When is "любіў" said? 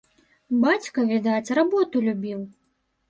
2.11-2.39